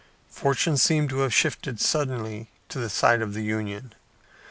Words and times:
Fortune 0.31 0.77
seemed 0.77 1.11
to 1.11 1.19
have 1.19 1.31
shifted 1.31 1.79
suddenly 1.79 2.49
to 2.69 2.79
the 2.79 2.89
side 2.89 3.21
of 3.21 3.35
the 3.35 3.43
Union. 3.43 3.93